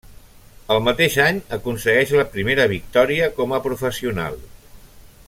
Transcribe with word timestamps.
El 0.75 0.79
mateix 0.85 1.17
any 1.25 1.41
aconsegueix 1.59 2.15
la 2.21 2.25
primera 2.37 2.67
victòria 2.73 3.31
com 3.39 3.57
a 3.59 3.63
professional. 3.71 4.45